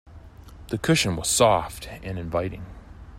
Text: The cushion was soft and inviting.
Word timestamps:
The 0.69 0.79
cushion 0.79 1.15
was 1.15 1.29
soft 1.29 1.87
and 2.01 2.17
inviting. 2.17 2.65